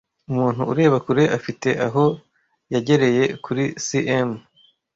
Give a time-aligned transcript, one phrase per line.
[0.29, 2.05] Umuntu ureba kure afite aho
[2.71, 4.29] yegereye kuri cm